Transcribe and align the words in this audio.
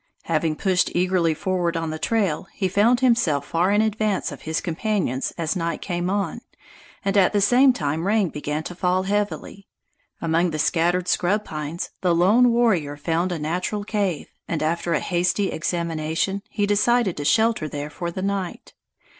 Having 0.23 0.55
pushed 0.55 0.89
eagerly 0.95 1.35
forward 1.35 1.77
on 1.77 1.91
the 1.91 1.99
trail, 1.99 2.47
he 2.55 2.67
found 2.67 3.01
himself 3.01 3.45
far 3.45 3.69
in 3.71 3.83
advance 3.83 4.31
of 4.31 4.41
his 4.49 4.59
companions 4.59 5.31
as 5.37 5.55
night 5.55 5.79
came 5.79 6.09
on, 6.09 6.41
and 7.05 7.15
at 7.15 7.33
the 7.33 7.39
same 7.39 7.71
time 7.71 8.07
rain 8.07 8.29
began 8.29 8.63
to 8.63 8.73
fall 8.73 9.03
heavily. 9.03 9.67
Among 10.19 10.49
the 10.49 10.57
scattered 10.57 11.07
scrub 11.07 11.45
pines, 11.45 11.91
the 12.01 12.15
lone 12.15 12.49
warrior 12.51 12.97
found 12.97 13.31
a 13.31 13.37
natural 13.37 13.83
cave, 13.83 14.25
and 14.47 14.63
after 14.63 14.93
a 14.93 14.99
hasty 14.99 15.51
examination, 15.51 16.41
he 16.49 16.65
decided 16.65 17.15
to 17.17 17.23
shelter 17.23 17.67
there 17.69 17.91
for 17.91 18.09
the 18.09 18.23
night. 18.23 18.73